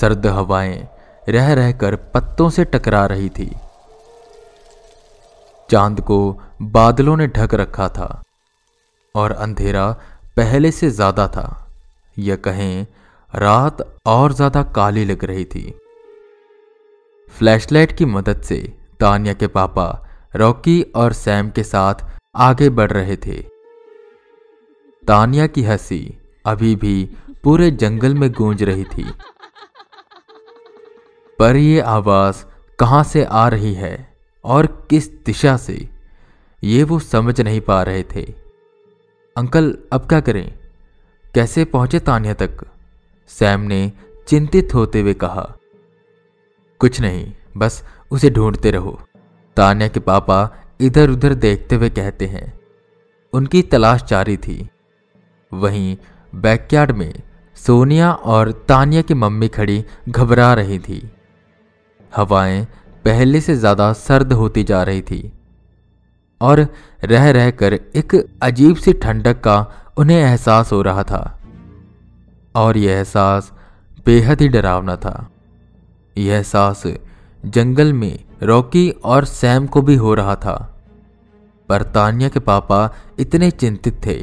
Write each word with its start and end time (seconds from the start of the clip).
सर्द 0.00 0.26
हवाएँ 0.26 0.86
रह 1.28 1.52
रहकर 1.54 1.96
पत्तों 2.14 2.48
से 2.50 2.64
टकरा 2.64 3.04
रही 3.06 3.28
थी। 3.28 3.50
चाँद 5.68 6.00
को 6.00 6.18
बादलों 6.62 7.16
ने 7.16 7.26
ढक 7.26 7.54
रखा 7.54 7.88
था 7.88 8.22
और 9.14 9.32
अंधेरा 9.32 9.90
पहले 10.36 10.70
से 10.70 10.90
ज़्यादा 10.90 11.26
था। 11.28 11.46
या 12.16 12.36
कहें, 12.36 12.86
रात 13.32 13.82
और 14.06 14.32
ज़्यादा 14.32 14.62
काली 14.74 15.04
लग 15.04 15.24
रही 15.24 15.44
थी। 15.44 15.72
फ्लैशलाइट 17.32 17.92
की 17.92 18.04
मदद 18.04 18.42
से 18.42 18.56
तानिया 19.00 19.34
के 19.34 19.46
पापा, 19.48 19.88
रॉकी 20.36 20.80
और 20.96 21.12
सैम 21.12 21.50
के 21.50 21.62
साथ 21.64 22.04
आगे 22.36 22.68
बढ़ 22.70 22.90
रहे 22.92 23.16
थे। 23.16 23.40
तानिया 25.04 25.46
की 25.46 25.62
हँसी 25.62 26.18
अभी 26.46 26.74
भी 26.76 27.08
पूरे 27.44 27.70
जंगल 27.72 28.14
में 28.14 28.30
गूंज 28.32 28.62
रही 28.62 28.84
थी। 28.86 29.06
पर 31.38 31.56
यह 31.56 31.84
आवाज़ 31.84 32.44
कहाँ 32.78 33.02
से 33.04 33.24
आ 33.24 33.48
रही 33.48 33.72
है 33.74 34.12
और 34.44 34.66
किस 34.90 35.10
दिशा 35.26 35.56
से? 35.56 35.88
ये 36.62 36.82
वो 36.82 36.98
समझ 36.98 37.40
नहीं 37.40 37.60
पा 37.60 37.82
रहे 37.82 38.02
थे। 38.02 38.22
अंकल, 39.36 39.76
अब 39.92 40.08
क्या 40.08 40.20
करें? 40.20 40.58
कैसे 41.34 41.64
पहुँचे 41.64 41.98
तानिया 41.98 42.34
तक? 42.34 42.64
सैम 43.28 43.60
ने 43.60 43.92
चिंतित 44.28 44.74
होते 44.74 45.00
हुए 45.00 45.14
कहा, 45.14 45.52
कुछ 46.80 47.00
नहीं, 47.00 47.32
बस 47.56 47.82
उसे 48.10 48.30
ढूंढते 48.30 48.70
रहो। 48.70 49.00
तानिया 49.56 49.88
के 49.88 50.00
पापा 50.00 50.38
इधर 50.80 51.10
उधर 51.10 51.34
देखते 51.34 51.74
हुए 51.74 51.90
कहते 51.90 52.26
हैं, 52.26 52.60
उनकी 53.32 53.62
तलाश 53.62 54.04
जारी 54.04 54.36
थी। 54.36 54.68
वहीं 55.52 55.96
बैकयार्ड 56.34 56.92
में 56.92 57.12
सोनिया 57.56 58.12
और 58.12 58.52
तानिया 58.68 59.02
की 59.02 59.14
मम्मी 59.14 59.48
खड़ी 59.48 59.84
घबरा 60.08 60.52
रही 60.54 60.78
थी। 60.78 61.10
हवाएँ 62.16 62.64
पहले 63.04 63.40
से 63.40 63.54
ज़्यादा 63.56 63.92
सर्द 63.92 64.32
होती 64.32 64.64
जा 64.64 64.82
रही 64.82 65.02
थी 65.02 65.32
और 66.40 66.66
रह 67.04 67.30
रहकर 67.30 67.74
एक 67.74 68.14
अजीब 68.42 68.76
सी 68.76 68.92
ठंडक 68.92 69.40
का 69.40 69.56
उन्हें 69.98 70.18
एहसास 70.18 70.72
हो 70.72 70.80
रहा 70.82 71.02
था। 71.02 71.38
और 72.54 72.76
यह 72.76 72.92
एहसास 72.92 73.52
बेहद 74.06 74.40
ही 74.40 74.48
डरावना 74.48 74.96
था। 74.96 75.30
यह 76.16 76.34
एहसास 76.34 76.82
जंगल 77.46 77.92
में 77.92 78.18
रॉकी 78.42 78.88
और 79.04 79.24
सैम 79.24 79.66
को 79.66 79.82
भी 79.82 79.94
हो 79.96 80.14
रहा 80.14 80.34
था। 80.36 80.54
पर 81.68 81.82
तानिया 81.94 82.28
के 82.28 82.40
पापा 82.40 82.78
इतने 83.18 83.50
चिंतित 83.50 84.00
थे 84.06 84.14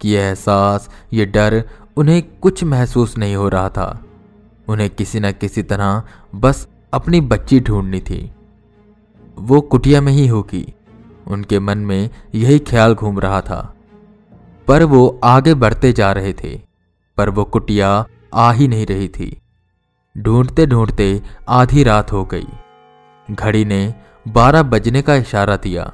कि 0.00 0.08
यह 0.08 0.20
एहसास 0.20 0.88
ये 1.12 1.26
डर 1.26 1.62
उन्हें 1.96 2.22
कुछ 2.40 2.64
महसूस 2.64 3.16
नहीं 3.18 3.36
हो 3.36 3.48
रहा 3.48 3.68
था। 3.68 3.88
उन्हें 4.68 4.90
किसी 4.90 5.20
न 5.20 5.32
किसी 5.32 5.62
तरह 5.62 6.02
बस 6.34 6.66
अपनी 6.92 7.20
बच्ची 7.20 7.60
ढूंढनी 7.60 8.00
थी। 8.00 8.32
वो 9.38 9.60
कुटिया 9.60 10.00
में 10.00 10.12
ही 10.12 10.26
होगी। 10.26 10.74
उनके 11.26 11.58
मन 11.58 11.78
में 11.78 12.10
यही 12.34 12.58
ख्याल 12.58 12.94
घूम 12.94 13.18
रहा 13.18 13.40
था। 13.40 13.74
पर 14.68 14.82
वो 14.82 15.20
आगे 15.24 15.54
बढ़ते 15.54 15.92
जा 15.92 16.12
रहे 16.12 16.32
थे। 16.32 16.60
पर 17.16 17.30
वो 17.30 17.44
कुटिया 17.44 18.06
आ 18.34 18.52
ही 18.52 18.68
नहीं 18.68 18.86
रही 18.86 19.08
थी। 19.08 19.42
ढूंढते 20.18 20.66
ढूंढते 20.66 21.22
आधी 21.48 21.84
रात 21.84 22.12
हो 22.12 22.24
गई। 22.24 22.46
घड़ी 23.30 23.64
ने 23.64 23.94
बारह 24.28 24.62
बजने 24.62 25.02
का 25.02 25.14
इशारा 25.14 25.56
दिया। 25.56 25.92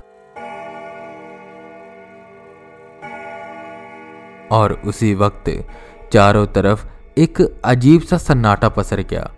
और 4.50 4.72
उसी 4.72 5.14
वक्त 5.14 5.68
चारों 6.12 6.46
तरफ़ 6.46 6.86
एक 7.18 7.60
अजीब 7.64 8.00
सा 8.00 8.18
सन्नाटा 8.18 8.68
पसर 8.68 9.00
गया। 9.00 9.34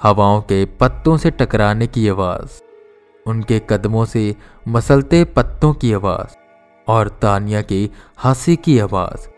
हवाओं 0.00 0.40
के 0.40 0.64
पत्तों 0.64 1.16
से 1.16 1.30
टकराने 1.30 1.86
की 1.86 2.08
आवाज़, 2.08 2.62
उनके 3.26 3.62
कदमों 3.70 4.04
से 4.04 4.34
मसलते 4.68 5.24
पत्तों 5.24 5.72
की 5.74 5.92
आवाज़, 5.92 6.36
और 6.88 7.08
तानिया 7.08 7.62
की 7.62 7.90
हँसी 8.24 8.56
की 8.56 8.78
आवाज़। 8.78 9.28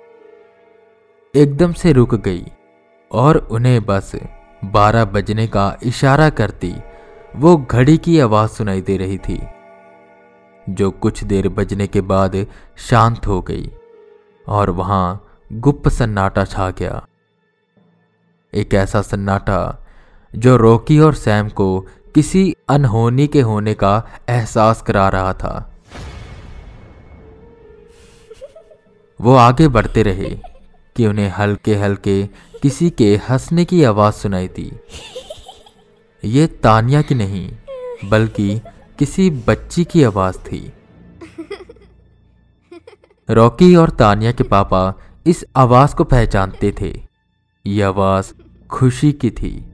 एकदम 1.35 1.73
से 1.73 1.93
रुक 1.93 2.15
गई, 2.15 2.45
और 3.13 3.37
उन्हें 3.37 3.85
बस 3.87 4.13
बारह 4.65 5.05
बजने 5.05 5.47
का 5.47 5.77
इशारा 5.83 6.31
करती 6.31 6.75
वो 7.37 7.57
घड़ी 7.57 7.97
की 7.99 8.21
आवाज़ 8.21 8.51
सुनाई 8.51 8.81
दे 8.81 8.97
रही 8.97 9.19
थी, 9.19 9.41
जो 10.71 10.91
कुछ 10.91 11.25
देर 11.25 11.49
बजने 11.49 11.87
के 11.87 12.01
बाद 12.01 12.47
शांत 12.77 13.27
हो 13.27 13.41
गई, 13.41 13.71
और 14.49 14.71
वहाँ 14.71 15.25
गुप्त 15.53 15.89
सन्नाटा 15.89 16.45
छा 16.45 16.71
गया। 16.71 17.07
एक 18.53 18.75
ऐसा 18.75 19.03
सन्नाटा 19.03 19.85
जो 20.37 20.57
रॉकी 20.57 20.99
और 20.99 21.15
सैम 21.15 21.49
को 21.49 21.87
किसी 22.15 22.57
अनहोनी 22.69 23.27
के 23.27 23.41
होने 23.41 23.75
का 23.75 24.09
एहसास 24.29 24.83
करा 24.83 25.09
रहा 25.09 25.33
था। 25.33 25.75
वो 29.21 29.35
आगे 29.35 29.69
बढ़ते 29.69 30.03
रहे 30.03 30.41
कि 30.97 31.07
उन्हें 31.07 31.29
हल्के 31.29 31.75
हल्के 31.75 32.27
किसी 32.63 32.91
के 32.91 33.17
हंसने 33.17 33.65
की 33.65 33.85
आवाज़ 33.85 34.15
सुनाई 34.15 34.49
दी। 34.49 34.73
ये 36.25 36.47
तानिया 36.47 37.03
की 37.03 37.15
नहीं, 37.15 37.53
बल्कि 38.05 38.61
किसी 38.99 39.31
बच्ची 39.31 39.85
की 39.85 40.03
आवाज़ 40.03 40.39
थी। 40.39 40.73
रॉकी 43.31 43.77
और 43.77 43.91
तानिया 43.91 44.33
के 44.33 44.45
पापा 44.45 44.95
इस 45.27 45.45
आवाज़ 45.57 45.95
को 45.95 46.05
पहचानते 46.05 46.75
थे। 46.81 47.03
यह 47.67 47.87
आवाज़ 47.87 48.33
खुशी 48.69 49.13
की 49.13 49.31
थी। 49.31 49.68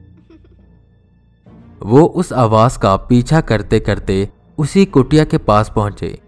वो 1.84 2.04
उस 2.16 2.32
आवाज़ 2.32 2.78
का 2.78 2.96
पीछा 2.96 3.40
करते 3.40 3.80
करते 3.80 4.28
उसी 4.58 4.84
कुटिया 4.86 5.24
के 5.24 5.38
पास 5.38 5.72
पहुँचे। 5.76 6.18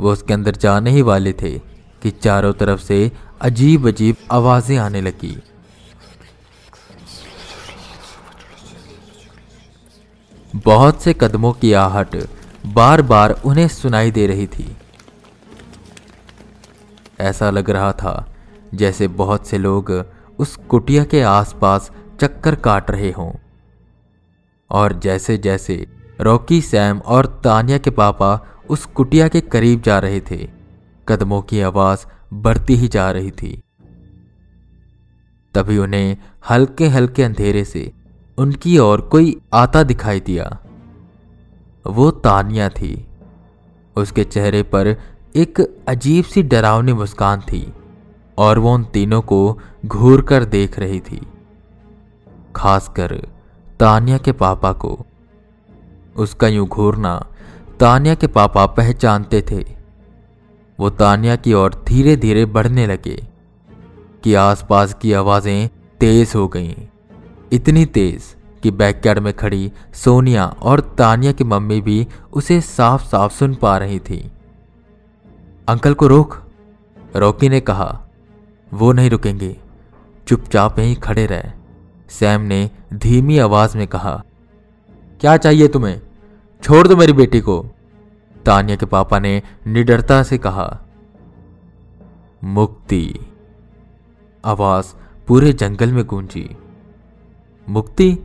वो 0.00 0.12
उसके 0.12 0.34
अंदर 0.34 0.56
जाने 0.56 0.90
ही 0.90 1.02
वाले 1.02 1.32
थे 1.32 1.58
कि 2.02 2.10
चारों 2.10 2.52
तरफ़ 2.52 2.80
से 2.80 3.10
अजीब 3.40 3.88
अजीब 3.88 4.16
आवाज़ें 4.32 4.76
आने 4.78 5.00
लगी। 5.00 5.36
बहुत 10.56 11.02
से 11.02 11.14
कदमों 11.14 11.52
की 11.52 11.72
आहट 11.72 12.16
बार 12.66 13.02
बार 13.02 13.30
उन्हें 13.44 13.68
सुनाई 13.68 14.10
दे 14.10 14.26
रही 14.26 14.46
थी। 14.46 14.76
ऐसा 17.20 17.50
लग 17.50 17.70
रहा 17.70 17.92
था 17.92 18.14
जैसे 18.74 19.08
बहुत 19.08 19.46
से 19.46 19.58
लोग 19.58 19.90
उस 20.38 20.56
कुटिया 20.56 21.04
के 21.04 21.22
आसपास 21.22 21.90
चक्कर 22.20 22.54
काट 22.54 22.90
रहे 22.90 23.10
हों। 23.10 23.32
और 24.70 24.92
जैसे 24.98 25.36
जैसे 25.38 25.86
रॉकी, 26.20 26.60
सैम 26.60 26.98
और 26.98 27.26
तानिया 27.44 27.78
के 27.78 27.90
पापा 27.90 28.38
उस 28.70 28.84
कुटिया 28.86 29.28
के 29.28 29.40
करीब 29.40 29.82
जा 29.82 29.98
रहे 29.98 30.20
थे, 30.20 30.48
कदमों 31.08 31.42
की 31.42 31.60
आवाज़ 31.60 32.06
बढ़ती 32.32 32.74
ही 32.74 32.88
जा 32.88 33.10
रही 33.10 33.30
थी। 33.30 33.62
तभी 35.54 35.78
उन्हें 35.78 36.16
हल्के 36.50 36.86
हल्के 36.86 37.22
अंधेरे 37.22 37.64
से 37.64 37.90
उनकी 38.38 38.78
ओर 38.78 39.00
कोई 39.00 39.36
आता 39.52 39.82
दिखाई 39.82 40.20
दिया। 40.20 40.58
वो 41.86 42.10
तानिया 42.10 42.68
थी। 42.68 43.06
उसके 43.96 44.24
चेहरे 44.24 44.62
पर 44.62 44.96
एक 45.36 45.60
अजीब 45.88 46.24
सी 46.24 46.42
डरावनी 46.42 46.92
मुस्कान 46.92 47.40
थी 47.40 47.72
और 48.38 48.58
वो 48.58 48.74
उन 48.74 48.84
तीनों 48.84 49.20
को 49.22 49.58
घूर 49.86 50.22
कर 50.22 50.44
देख 50.44 50.78
रही 50.78 51.00
थी, 51.00 51.20
खासकर 52.56 53.14
तानिया 53.80 54.18
के 54.18 54.32
पापा 54.32 54.72
को। 54.72 55.06
उसका 56.16 56.48
यूँ 56.48 56.66
घूरना 56.68 57.26
तानिया 57.80 58.14
के 58.14 58.26
पापा 58.26 58.64
पहचानते 58.66 59.42
थे। 59.42 59.64
वो 60.78 60.90
तानिया 60.90 61.36
की 61.36 61.52
ओर 61.52 61.74
धीरे 61.88 62.16
धीरे 62.16 62.44
बढ़ने 62.46 62.86
लगे 62.86 63.16
कि 64.24 64.34
आसपास 64.34 64.94
की 64.94 65.12
आवाज़ें 65.12 65.68
तेज 66.00 66.32
हो 66.36 66.46
गईं। 66.48 66.74
इतनी 67.52 67.84
तेज 67.86 68.36
कि 68.62 68.70
बैकयार्ड 68.70 69.18
में 69.18 69.32
खड़ी 69.32 69.72
सोनिया 69.94 70.46
और 70.46 70.80
तानिया 70.80 71.32
की 71.32 71.44
मम्मी 71.44 71.80
भी 71.80 72.06
उसे 72.32 72.60
साफ़ 72.60 73.04
साफ़ 73.04 73.32
सुन 73.32 73.54
पा 73.54 73.76
रही 73.78 73.98
थी। 73.98 74.30
अंकल 75.68 75.94
को 75.94 76.06
रोक, 76.06 76.36
रॉकी 77.16 77.48
ने 77.48 77.60
कहा, 77.60 78.00
वो 78.74 78.92
नहीं 78.92 79.10
रुकेंगे, 79.10 79.56
चुपचाप 80.28 80.78
यहीं 80.78 80.96
खड़े 80.96 81.26
रहे। 81.26 81.59
सैम 82.10 82.40
ने 82.40 82.70
धीमी 82.94 83.38
आवाज़ 83.38 83.78
में 83.78 83.86
कहा, 83.86 84.24
क्या 85.20 85.36
चाहिए 85.36 85.68
तुम्हें? 85.68 86.00
छोड़ 86.62 86.88
दो 86.88 86.96
मेरी 86.96 87.12
बेटी 87.12 87.40
को। 87.40 87.66
तानिया 88.44 88.76
के 88.76 88.86
पापा 88.86 89.18
ने 89.18 89.42
निडरता 89.66 90.22
से 90.22 90.38
कहा, 90.38 90.80
मुक्ति। 92.44 93.14
आवाज़ 94.44 94.86
पूरे 95.28 95.52
जंगल 95.52 95.92
में 95.92 96.04
गूंजी, 96.04 96.56
मुक्ति? 97.68 98.18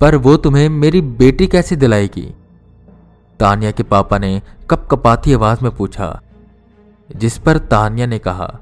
पर 0.00 0.16
वो 0.16 0.36
तुम्हें 0.36 0.68
मेरी 0.68 1.00
बेटी 1.00 1.46
कैसे 1.46 1.76
दिलाएगी? 1.76 2.34
तानिया 3.40 3.70
के 3.70 3.82
पापा 3.82 4.18
ने 4.18 4.42
कप 4.70 4.88
कपाती 4.90 5.32
आवाज़ 5.32 5.58
में 5.62 5.76
पूछा, 5.76 6.20
जिस 7.16 7.38
पर 7.38 7.58
तानिया 7.58 8.06
ने 8.06 8.18
कहा, 8.18 8.58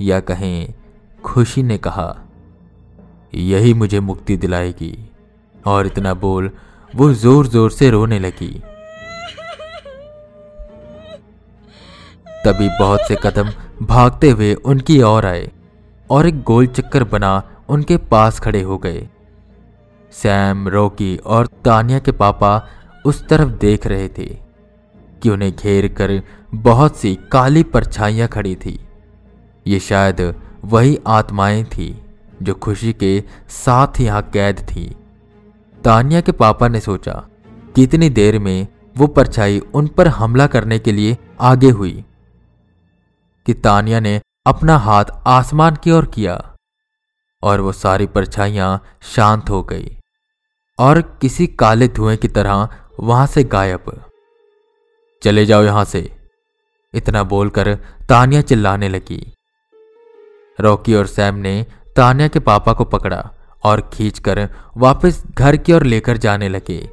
या 0.00 0.20
कहें 0.20 0.74
खुशी 1.24 1.62
ने 1.62 1.78
कहा। 1.78 2.16
यही 3.32 3.74
मुझे 3.74 4.00
मुक्ति 4.00 4.36
दिलाएगी। 4.36 4.96
और 5.66 5.86
इतना 5.86 6.14
बोल, 6.14 6.50
वो 6.96 7.12
ज़ोर 7.12 7.46
ज़ोर 7.46 7.70
से 7.70 7.90
रोने 7.90 8.18
लगी। 8.18 8.62
तभी 12.44 12.68
बहुत 12.78 13.00
से 13.08 13.16
कदम 13.22 13.50
भागते 13.82 14.30
हुए 14.30 14.54
उनकी 14.54 15.00
ओर 15.02 15.26
आए 15.26 15.50
और 16.10 16.26
एक 16.26 16.42
गोल 16.42 16.66
चक्कर 16.66 17.04
बना 17.04 17.42
उनके 17.68 17.96
पास 17.96 18.40
खड़े 18.40 18.62
हो 18.62 18.78
गए। 18.78 19.08
सैम, 20.12 20.68
रोकी 20.68 21.16
और 21.16 21.46
तानिया 21.64 21.98
के 21.98 22.12
पापा 22.12 22.68
उस 23.06 23.26
तरफ़ 23.28 23.48
देख 23.48 23.86
रहे 23.86 24.08
थे 24.08 24.26
कि 25.22 25.30
उन्हें 25.30 25.52
घेर 25.52 25.88
कर 25.88 26.20
बहुत 26.54 26.96
सी 26.96 27.14
काली 27.32 27.62
परछाइयाँ 27.62 28.28
खड़ी 28.28 28.54
थी। 28.54 28.78
ये 29.66 29.78
शायद 29.80 30.20
वही 30.64 30.98
आत्माएँ 31.06 31.64
थी। 31.64 31.94
जो 32.42 32.54
खुशी 32.54 32.92
के 32.92 33.22
साथ 33.48 34.00
यहाँ 34.00 34.22
कैद 34.32 34.60
थी। 34.68 34.84
तानिया 35.84 36.20
के 36.20 36.32
पापा 36.32 36.68
ने 36.68 36.80
सोचा, 36.80 37.12
कितनी 37.76 38.08
देर 38.10 38.38
में 38.38 38.66
वो 38.96 39.06
परछाई 39.06 39.58
उन 39.74 39.86
पर 39.88 40.08
हमला 40.08 40.46
करने 40.46 40.78
के 40.78 40.92
लिए 40.92 41.16
आगे 41.40 41.70
हुई, 41.70 42.04
कि 43.46 43.54
तानिया 43.54 44.00
ने 44.00 44.20
अपना 44.46 44.76
हाथ 44.76 45.04
आसमान 45.26 45.76
की 45.76 45.90
ओर 45.90 46.06
किया 46.06 46.36
और 47.42 47.60
वो 47.60 47.72
सारी 47.72 48.06
परछाइयाँ 48.06 48.82
शांत 49.06 49.50
हो 49.50 49.62
गई 49.62 49.96
और 50.78 51.00
किसी 51.20 51.46
काले 51.46 51.88
धुएँ 51.88 52.16
की 52.16 52.28
तरह 52.28 52.68
वहाँ 53.00 53.26
से 53.26 53.44
गायब। 53.44 54.04
चले 55.22 55.44
जाओ 55.46 55.62
यहाँ 55.62 55.84
से, 55.84 56.00
इतना 56.94 57.22
बोलकर 57.24 57.74
तानिया 58.08 58.40
चिल्लाने 58.42 58.88
लगी। 58.88 59.20
रॉकी 60.58 60.94
और 60.94 61.06
सैम 61.06 61.34
ने 61.34 61.66
तानिया 61.96 62.28
के 62.28 62.38
पापा 62.38 62.72
को 62.72 62.84
पकड़ा 62.84 63.30
और 63.64 63.80
खींचकर 63.92 64.48
वापस 64.76 65.22
घर 65.38 65.56
की 65.56 65.72
ओर 65.72 65.82
लेकर 65.82 66.16
जाने 66.16 66.48
लगे। 66.48 66.90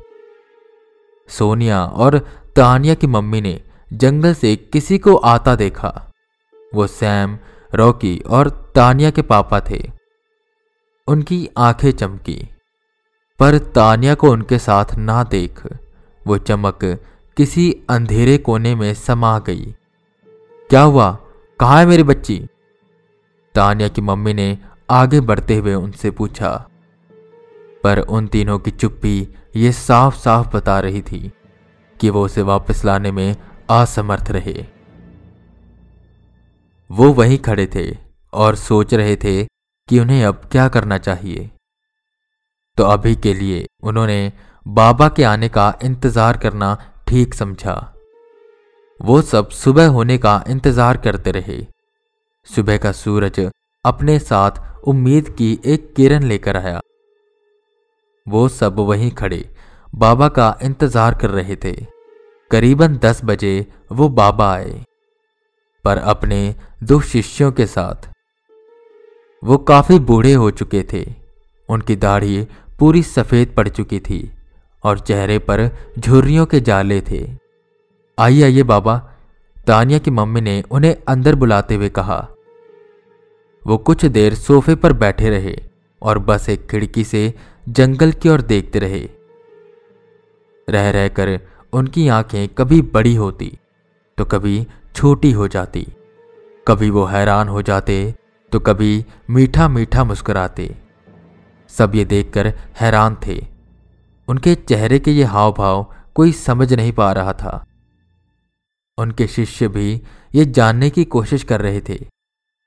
सोनिया 1.29 1.85
और 1.85 2.19
तानिया 2.55 2.93
की 2.93 3.07
मम्मी 3.07 3.41
ने 3.41 3.61
जंगल 3.93 4.33
से 4.33 4.55
किसी 4.55 4.97
को 4.97 5.15
आता 5.15 5.55
देखा। 5.55 6.11
वो 6.75 6.87
सैम, 6.87 7.37
रॉकी 7.75 8.19
और 8.19 8.49
तानिया 8.75 9.11
के 9.11 9.21
पापा 9.21 9.59
थे। 9.59 9.91
उनकी 11.07 11.49
आँखें 11.57 11.91
चमकी, 11.91 12.49
पर 13.39 13.57
तानिया 13.57 14.15
को 14.15 14.31
उनके 14.31 14.59
साथ 14.59 14.95
ना 14.95 15.23
देख। 15.23 15.67
वो 16.27 16.37
चमक 16.37 16.79
किसी 17.37 17.85
अंधेरे 17.89 18.37
कोने 18.37 18.75
में 18.75 18.93
समा 18.93 19.39
गई। 19.39 19.75
क्या 20.69 20.81
हुआ? 20.81 21.17
कहा 21.59 21.79
है 21.79 21.85
मेरी 21.85 22.03
बच्ची? 22.03 22.47
तानिया 23.55 23.87
की 23.87 24.01
मम्मी 24.01 24.33
ने 24.33 24.57
आगे 24.89 25.19
बढ़ते 25.21 25.55
हुए 25.55 25.73
उनसे 25.75 26.09
पूछा, 26.11 26.49
पर 27.83 27.99
उन 27.99 28.27
तीनों 28.27 28.57
की 28.59 28.71
चुप्पी 28.73 29.27
ये 29.55 29.71
साफ़ 29.73 30.15
साफ़ 30.15 30.55
बता 30.55 30.79
रही 30.79 31.01
थी 31.01 31.19
कि 31.95 32.09
वो 32.09 32.23
उसे 32.25 32.41
वापस 32.43 32.83
लाने 32.85 33.11
में 33.11 33.35
असमर्थ 33.71 34.31
रहे। 34.31 34.65
वो 36.89 37.11
वहीं 37.13 37.37
खड़े 37.39 37.65
थे 37.67 37.85
और 38.33 38.55
सोच 38.57 38.93
रहे 38.93 39.15
थे 39.15 39.43
कि 39.89 39.99
उन्हें 39.99 40.23
अब 40.25 40.47
क्या 40.51 40.67
करना 40.69 40.97
चाहिए। 40.99 41.49
तो 42.77 42.83
अभी 42.85 43.15
के 43.15 43.33
लिए 43.33 43.65
उन्होंने 43.83 44.31
बाबा 44.65 45.07
के 45.09 45.23
आने 45.25 45.49
का 45.49 45.73
इंतज़ार 45.83 46.37
करना 46.37 46.75
ठीक 47.07 47.33
समझा। 47.33 47.75
वो 48.99 49.21
सब 49.23 49.49
सुबह 49.51 49.87
होने 49.89 50.17
का 50.17 50.43
इंतज़ार 50.47 50.97
करते 50.99 51.31
रहे। 51.31 51.65
सुबह 52.47 52.77
का 52.77 52.91
सूरज 52.93 53.39
अपने 53.85 54.17
साथ 54.21 54.65
उम्मीद 54.83 55.29
की 55.29 55.59
एक 55.65 55.93
किरण 55.95 56.23
लेकर 56.23 56.57
आया। 56.57 56.79
वो 58.27 58.47
सब 58.49 58.79
वहीं 58.79 59.11
खड़े, 59.11 59.43
बाबा 59.93 60.27
का 60.29 60.57
इंतज़ार 60.63 61.15
कर 61.15 61.29
रहे 61.29 61.55
थे। 61.55 61.73
करीबन 62.51 62.97
दस 62.97 63.21
बजे 63.23 63.65
वो 63.91 64.09
बाबा 64.11 64.51
आए, 64.53 64.83
पर 65.85 65.97
अपने 65.97 66.55
दो 66.83 66.99
शिष्यों 67.03 67.51
के 67.51 67.65
साथ। 67.67 68.09
वो 69.43 69.57
काफ़ी 69.65 69.99
बूढ़े 70.01 70.33
हो 70.33 70.49
चुके 70.51 70.83
थे। 70.93 71.05
उनकी 71.69 71.95
दाढ़ी 71.95 72.47
पूरी 72.79 73.03
सफ़ेद 73.03 73.53
पड़ 73.57 73.67
चुकी 73.67 73.99
थी 73.99 74.19
और 74.83 74.99
चेहरे 74.99 75.37
पर 75.39 75.69
झुर्रियों 75.99 76.45
के 76.45 76.59
जाले 76.61 77.01
थे। 77.01 77.25
आइए 78.17 78.43
आइए 78.43 78.63
बाबा, 78.63 78.97
तानिया 79.67 79.99
की 79.99 80.11
मम्मी 80.11 80.41
ने 80.41 80.61
उन्हें 80.71 80.95
अंदर 81.07 81.35
बुलाते 81.35 81.75
हुए 81.75 81.89
कहा। 81.89 82.27
वो 83.67 83.77
कुछ 83.77 84.05
देर 84.05 84.35
सोफे 84.35 84.75
पर 84.75 84.93
बैठे 84.93 85.29
रहे 85.29 85.55
और 86.01 86.19
बस 86.19 86.47
एक 86.49 86.67
खिड़की 86.69 87.03
से 87.03 87.33
जंगल 87.69 88.11
की 88.11 88.29
ओर 88.29 88.41
देखते 88.41 88.79
रहे। 88.79 88.99
रह 90.67 90.89
रहकर 90.89 91.39
उनकी 91.73 92.07
आँखें 92.07 92.47
कभी 92.49 92.81
बड़ी 92.93 93.15
होती 93.15 93.51
तो 94.17 94.25
कभी 94.25 94.65
छोटी 94.95 95.31
हो 95.31 95.47
जाती। 95.47 95.85
कभी 96.67 96.89
वो 96.89 97.05
हैरान 97.05 97.47
हो 97.47 97.61
जाते 97.61 98.15
तो 98.51 98.59
कभी 98.59 99.05
मीठा 99.29 99.67
मीठा 99.67 100.03
मुस्कुराते। 100.03 100.73
सब 101.69 101.95
ये 101.95 102.05
देखकर 102.05 102.53
हैरान 102.81 103.17
थे। 103.27 103.45
उनके 104.27 104.55
चेहरे 104.55 104.99
के 104.99 105.11
ये 105.11 105.23
हाव 105.23 105.53
भाव 105.53 105.85
कोई 106.15 106.31
समझ 106.31 106.73
नहीं 106.73 106.91
पा 106.91 107.11
रहा 107.11 107.33
था। 107.33 107.65
उनके 108.97 109.27
शिष्य 109.27 109.67
भी 109.67 110.01
ये 110.35 110.45
जानने 110.45 110.89
की 110.89 111.03
कोशिश 111.05 111.43
कर 111.43 111.61
रहे 111.61 111.81
थे। 111.81 112.05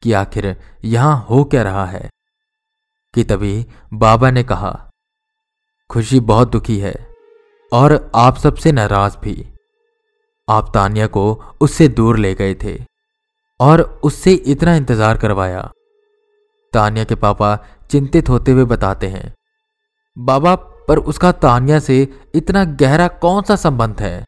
कि 0.03 0.13
आखिर 0.13 0.57
यहाँ 0.85 1.17
हो 1.31 1.43
क्या 1.45 1.63
रहा 1.63 1.85
है? 1.87 2.09
कि 3.15 3.25
तभी 3.25 3.67
बाबा 3.95 4.31
ने 4.31 4.43
कहा, 4.43 4.91
खुशी 5.91 6.21
बहुत 6.23 6.51
दुखी 6.53 6.79
है 6.79 6.95
और 7.73 8.11
आप 8.15 8.37
सबसे 8.37 8.73
नाराज़ 8.73 9.17
भी। 9.19 9.35
आप 10.49 10.71
तानिया 10.75 11.07
को 11.07 11.33
उससे 11.61 11.89
दूर 11.89 12.19
ले 12.19 12.35
गए 12.35 12.55
थे 12.55 12.79
और 13.61 13.83
उससे 14.05 14.33
इतना 14.33 14.75
इंतज़ार 14.75 15.17
करवाया। 15.17 15.71
तानिया 16.73 17.05
के 17.05 17.15
पापा 17.17 17.57
चिंतित 17.91 18.29
होते 18.29 18.53
हुए 18.53 18.65
बताते 18.65 19.07
हैं, 19.07 19.33
बाबा, 20.17 20.55
पर 20.55 20.99
उसका 21.01 21.33
तानिया 21.35 21.79
से 21.79 22.03
इतना 22.35 22.65
गहरा 22.77 23.09
कौन 23.09 23.43
सा 23.43 23.57
संबंध 23.57 24.01
है? 24.01 24.25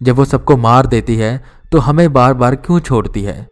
जब 0.00 0.16
वो 0.16 0.24
सबको 0.24 0.56
मार 0.56 0.86
देती 0.86 1.16
है 1.16 1.42
तो 1.72 1.78
हमें 1.78 2.12
बार 2.12 2.34
बार 2.34 2.56
क्यों 2.56 2.78
छोड़ती 2.80 3.22
है? 3.22 3.46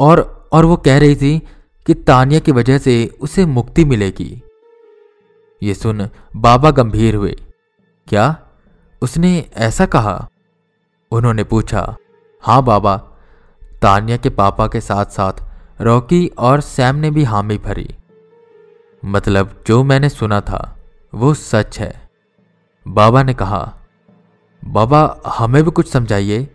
और 0.00 0.48
और 0.52 0.64
वो 0.64 0.76
कह 0.76 0.98
रही 0.98 1.16
थी 1.16 1.42
कि 1.86 1.94
तानिया 1.94 2.40
की 2.40 2.52
वजह 2.52 2.78
से 2.78 3.18
उसे 3.20 3.46
मुक्ति 3.46 3.84
मिलेगी। 3.84 4.42
ये 5.62 5.74
सुन 5.74 6.08
बाबा 6.36 6.70
गंभीर 6.70 7.14
हुए। 7.14 7.36
क्या? 8.06 8.42
उसने 9.02 9.50
ऐसा 9.54 9.86
कहा? 9.86 10.28
उन्होंने 11.10 11.44
पूछा 11.44 11.96
हाँ 12.42 12.62
बाबा, 12.62 12.96
तानिया 13.82 14.16
के 14.16 14.30
पापा 14.30 14.66
के 14.66 14.80
साथ 14.80 15.04
साथ 15.04 15.32
रॉकी 15.80 16.26
और 16.38 16.60
सैम 16.60 16.96
ने 16.96 17.10
भी 17.10 17.24
हामी 17.24 17.58
भरी। 17.58 17.96
मतलब 19.04 19.64
जो 19.66 19.84
मैंने 19.84 20.08
सुना 20.08 20.40
था, 20.40 20.76
वो 21.14 21.34
सच 21.34 21.80
है। 21.80 22.10
बाबा 22.88 23.22
ने 23.22 23.34
कहा, 23.34 23.78
बाबा, 24.64 25.20
हमें 25.26 25.64
भी 25.64 25.70
कुछ 25.70 25.92
समझाइए? 25.92 26.48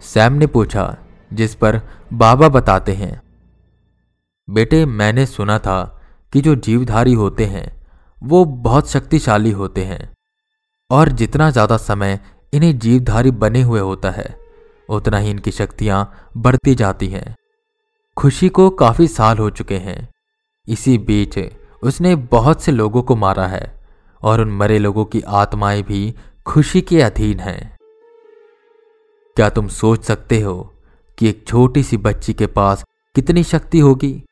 सैम 0.00 0.32
ने 0.32 0.46
पूछा 0.46 0.96
जिस 1.32 1.54
पर 1.54 1.80
बाबा 2.12 2.48
बताते 2.48 2.92
हैं। 2.92 3.20
बेटे, 4.48 4.84
मैंने 4.86 5.26
सुना 5.26 5.58
था 5.58 6.00
कि 6.32 6.40
जो 6.40 6.54
जीवधारी 6.54 7.12
होते 7.12 7.44
हैं, 7.44 7.80
वो 8.22 8.44
बहुत 8.44 8.90
शक्तिशाली 8.90 9.50
होते 9.50 9.84
हैं, 9.84 10.12
और 10.90 11.08
जितना 11.08 11.50
ज़्यादा 11.50 11.76
समय 11.76 12.18
इन्हें 12.52 12.78
जीवधारी 12.78 13.30
बने 13.30 13.62
हुए 13.62 13.80
होता 13.80 14.10
है, 14.10 14.36
उतना 14.88 15.18
ही 15.18 15.30
इनकी 15.30 15.50
शक्तियाँ 15.50 16.30
बढ़ती 16.36 16.74
जाती 16.74 17.08
हैं। 17.08 17.34
खुशी 18.16 18.48
को 18.48 18.70
काफ़ी 18.70 19.08
साल 19.08 19.38
हो 19.38 19.50
चुके 19.50 19.76
हैं। 19.76 20.08
इसी 20.68 20.98
बीच 20.98 21.38
उसने 21.82 22.14
बहुत 22.16 22.62
से 22.62 22.72
लोगों 22.72 23.02
को 23.02 23.16
मारा 23.16 23.46
है, 23.46 23.80
और 24.22 24.40
उन 24.40 24.50
मरे 24.50 24.78
लोगों 24.78 25.04
की 25.04 25.20
आत्माएँ 25.20 25.82
भी 25.82 26.14
खुशी 26.46 26.80
के 26.80 27.00
अधीन 27.02 27.40
हैं। 27.40 27.76
क्या 29.36 29.48
तुम 29.50 29.68
सोच 29.68 30.04
सकते 30.04 30.40
हो 30.40 30.71
कि 31.22 31.28
एक 31.28 31.44
छोटी 31.46 31.82
सी 31.82 31.96
बच्ची 31.96 32.32
के 32.34 32.46
पास 32.46 32.84
कितनी 33.14 33.42
शक्ति 33.44 33.78
होगी? 33.78 34.22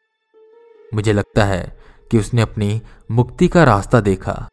मुझे 0.95 1.13
लगता 1.13 1.45
है 1.45 1.79
कि 2.11 2.19
उसने 2.19 2.43
अपनी 2.43 2.83
मुक्ति 3.11 3.49
का 3.49 3.65
रास्ता 3.65 4.01
देखा। 4.01 4.49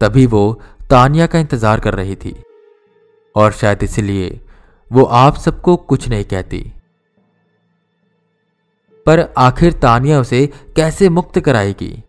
तभी 0.00 0.26
वो 0.26 0.60
तानिया 0.90 1.26
का 1.26 1.38
इंतज़ार 1.38 1.80
कर 1.80 1.94
रही 1.94 2.16
थी। 2.16 2.42
और 3.36 3.52
शायद 3.52 3.82
इसलिए 3.82 4.40
वो 4.92 5.04
आप 5.04 5.36
सबको 5.36 5.76
कुछ 5.76 6.08
नहीं 6.08 6.24
कहती। 6.24 6.72
पर 9.06 9.34
आखिर 9.38 9.72
तानिया 9.72 10.20
उसे 10.20 10.46
कैसे 10.76 11.08
मुक्त 11.08 11.40
कराएगी? 11.40 12.02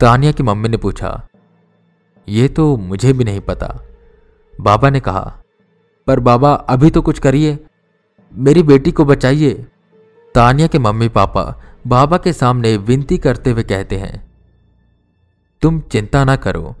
तानिया 0.00 0.32
की 0.32 0.42
मम्मी 0.42 0.68
ने 0.68 0.76
पूछा। 0.76 1.28
यह 2.28 2.48
तो 2.48 2.76
मुझे 2.76 3.12
भी 3.12 3.24
नहीं 3.24 3.40
पता। 3.40 3.82
बाबा 4.60 4.90
ने 4.90 5.00
कहा, 5.00 5.38
पर 6.06 6.20
बाबा, 6.20 6.54
अभी 6.54 6.90
तो 6.90 7.02
कुछ 7.02 7.18
करिए। 7.18 7.58
मेरी 8.34 8.62
बेटी 8.62 8.90
को 8.90 9.04
बचाइए। 9.04 9.52
तानिया 10.34 10.66
के 10.66 10.78
मम्मी 10.78 11.08
पापा 11.10 11.42
बाबा 11.86 12.16
के 12.18 12.32
सामने 12.32 12.76
विनती 12.78 13.18
करते 13.18 13.50
हुए 13.50 13.62
कहते 13.62 13.96
हैं, 13.96 14.22
तुम 15.62 15.80
चिंता 15.82 16.24
ना 16.24 16.36
करो, 16.36 16.74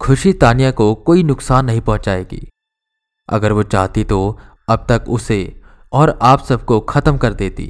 खुशी 0.00 0.32
तानिया 0.34 0.70
को 0.70 0.94
कोई 0.96 1.22
नुकसान 1.22 1.64
नहीं 1.64 1.80
पहुंचाएगी। 1.80 2.46
अगर 3.28 3.52
वो 3.52 3.62
चाहती 3.64 4.04
तो 4.04 4.38
अब 4.68 4.86
तक 4.88 5.08
उसे 5.08 5.40
और 5.92 6.18
आप 6.22 6.44
सबको 6.44 6.80
खत्म 6.82 7.16
कर 7.16 7.34
देती। 7.34 7.66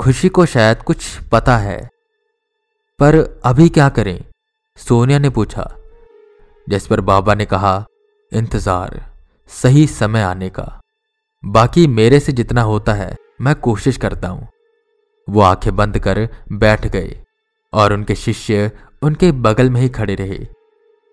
खुशी 0.00 0.28
को 0.28 0.46
शायद 0.46 0.82
कुछ 0.82 1.16
पता 1.32 1.56
है, 1.58 1.78
पर 3.00 3.16
अभी 3.44 3.68
क्या 3.68 3.88
करें? 3.90 4.18
सोनिया 4.78 5.18
ने 5.18 5.30
पूछा, 5.30 5.70
जिस 6.66 6.86
पर 6.86 7.00
बाबा 7.02 7.34
ने 7.34 7.44
कहा, 7.46 7.84
इंतज़ार, 8.32 9.00
सही 9.50 9.86
समय 9.88 10.22
आने 10.22 10.48
का। 10.50 10.80
बाकी 11.44 11.86
मेरे 11.86 12.20
से 12.20 12.32
जितना 12.32 12.62
होता 12.62 12.92
है, 12.92 13.16
मैं 13.40 13.54
कोशिश 13.54 13.96
करता 13.96 14.28
हूँ। 14.28 14.48
वो 15.30 15.40
आँखें 15.40 15.76
बंद 15.76 15.98
कर 15.98 16.28
बैठ 16.52 16.86
गए 16.86 17.20
और 17.72 17.92
उनके 17.92 18.14
शिष्य 18.14 18.70
उनके 19.02 19.32
बगल 19.32 19.70
में 19.70 19.80
ही 19.80 19.88
खड़े 19.88 20.14
रहे। 20.14 20.46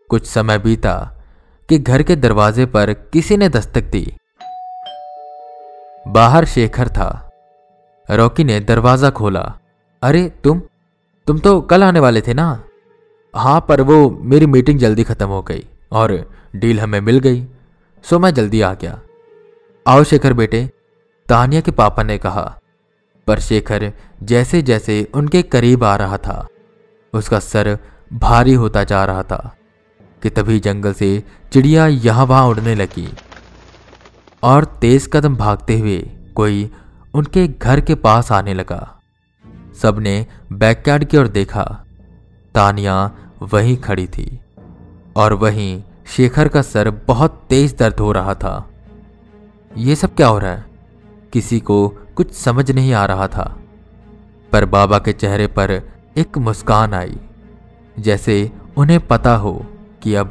कुछ 0.09 0.25
समय 0.25 0.57
बीता 0.57 1.21
कि 1.69 1.79
घर 1.79 2.03
के 2.03 2.15
दरवाजे 2.15 2.65
पर 2.65 2.93
किसी 2.93 3.37
ने 3.37 3.49
दस्तक 3.49 3.83
दी। 3.83 4.13
बाहर 6.07 6.45
शेखर 6.45 6.87
था। 6.87 7.29
रॉकी 8.11 8.43
ने 8.43 8.59
दरवाज़ा 8.59 9.09
खोला। 9.09 9.59
अरे, 10.01 10.29
तुम? 10.43 10.61
तुम 11.27 11.39
तो 11.39 11.61
कल 11.61 11.83
आने 11.83 11.99
वाले 11.99 12.21
थे 12.21 12.33
ना? 12.33 12.63
हाँ 13.35 13.65
पर 13.69 13.81
वो 13.81 14.09
मेरी 14.09 14.45
मीटिंग 14.45 14.79
जल्दी 14.79 15.03
खत्म 15.03 15.27
हो 15.27 15.41
गई 15.41 15.67
और 15.91 16.31
डील 16.55 16.79
हमें 16.79 17.01
मिल 17.01 17.19
गई, 17.19 17.47
सो 18.03 18.19
मैं 18.19 18.33
जल्दी 18.33 18.61
आ 18.61 18.73
गया। 18.73 19.01
आओ 19.87 20.03
शेखर 20.03 20.33
बेटे, 20.33 20.69
तानिया 21.27 21.61
के 21.61 21.71
पापा 21.71 22.03
ने 22.03 22.17
कहा, 22.17 22.59
पर 23.27 23.39
शेखर 23.39 23.91
जैसे 24.23 24.61
जैसे 24.61 25.07
उनके 25.13 25.41
करीब 25.41 25.83
आ 25.83 25.95
रहा 25.95 26.17
था, 26.17 26.47
उसका 27.13 27.39
सर 27.39 27.77
भारी 28.13 28.53
होता 28.53 28.83
जा 28.83 29.05
रहा 29.05 29.23
था, 29.23 29.55
कि 30.23 30.29
तभी 30.29 30.59
जंगल 30.59 30.93
से 30.93 31.23
चिड़िया 31.53 31.87
यहाँ 31.87 32.25
वहाँ 32.25 32.47
उड़ने 32.47 32.75
लगी। 32.75 33.13
और 34.43 34.65
तेज 34.65 35.09
कदम 35.13 35.35
भागते 35.35 35.79
हुए 35.79 36.09
कोई 36.35 36.71
उनके 37.13 37.47
घर 37.47 37.81
के 37.81 37.95
पास 37.95 38.31
आने 38.31 38.53
लगा। 38.53 38.99
सबने 39.81 40.25
बैकयार्ड 40.51 41.03
की 41.03 41.17
ओर 41.17 41.27
देखा। 41.27 41.85
तानिया 42.55 43.11
वहीं 43.41 43.77
खड़ी 43.77 44.07
थी। 44.07 44.39
और 45.15 45.33
वहीं 45.33 45.83
शेखर 46.07 46.47
का 46.47 46.61
सर 46.61 46.89
बहुत 46.89 47.45
तेज 47.49 47.75
दर्द 47.77 47.99
हो 47.99 48.11
रहा 48.11 48.33
था। 48.33 48.71
ये 49.75 49.95
सब 49.95 50.13
क्या 50.15 50.27
हो 50.27 50.37
रहा 50.39 50.51
है? 50.51 50.65
किसी 51.33 51.59
को 51.59 51.87
कुछ 52.15 52.31
समझ 52.33 52.71
नहीं 52.71 52.93
आ 52.93 53.05
रहा 53.05 53.27
था। 53.27 53.45
पर 54.51 54.65
बाबा 54.65 54.99
के 54.99 55.13
चेहरे 55.13 55.47
पर 55.47 55.71
एक 56.17 56.37
मुस्कान 56.37 56.93
आई, 56.93 57.19
जैसे 57.99 58.51
उन्हें 58.77 58.99
पता 59.07 59.35
हो 59.35 59.53
कि 60.03 60.13
अब 60.15 60.29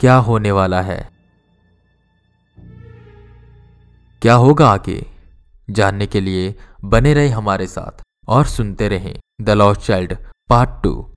क्या 0.00 0.16
होने 0.16 0.52
वाला 0.52 0.80
है। 0.80 1.08
क्या 4.22 4.34
होगा 4.34 4.68
आगे? 4.68 5.04
जानने 5.70 6.06
के 6.06 6.20
लिए 6.20 6.54
बने 6.84 7.14
रहे 7.14 7.28
हमारे 7.28 7.66
साथ 7.66 8.02
और 8.28 8.46
सुनते 8.46 8.88
रहें 8.88 9.14
the 9.40 9.50
lost 9.50 9.80
child 9.80 10.16
part 10.48 10.82
two. 10.82 11.14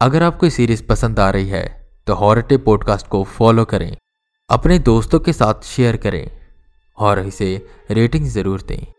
अगर 0.00 0.22
आपको 0.22 0.50
सीरीज़ 0.50 0.82
पसंद 0.86 1.20
आ 1.20 1.28
रही 1.30 1.48
है 1.48 1.66
तो 2.06 2.14
हॉरटे 2.14 2.56
पॉडकास्ट 2.58 3.06
को 3.06 3.24
फॉलो 3.24 3.64
करें, 3.64 3.96
अपने 4.50 4.78
दोस्तों 4.78 5.20
के 5.20 5.32
साथ 5.32 5.64
शेयर 5.64 5.96
करें। 5.96 6.43
और 6.98 7.26
इसे 7.26 7.66
रेटिंग 7.90 8.26
ज़रूर 8.26 8.62
दें। 8.62 8.93